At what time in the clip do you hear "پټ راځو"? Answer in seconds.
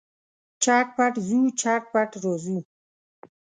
1.91-2.57